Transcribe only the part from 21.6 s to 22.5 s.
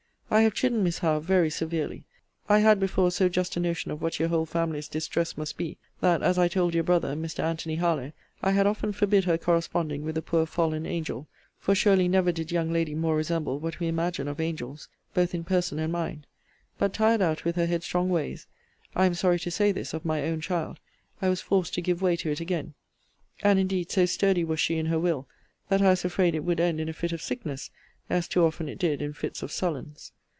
to give way to it